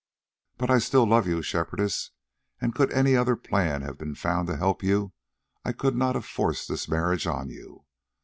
[0.57, 2.09] But I still love you, Shepherdess,
[2.59, 5.13] and could any other plan have been found to help you,
[5.63, 7.85] I could not have forced this marriage on you.